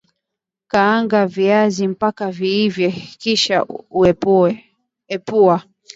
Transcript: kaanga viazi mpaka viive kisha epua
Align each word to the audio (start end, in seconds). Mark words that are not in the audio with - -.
kaanga 0.71 1.25
viazi 1.27 1.87
mpaka 1.87 2.31
viive 2.31 2.91
kisha 3.19 3.65
epua 5.11 5.61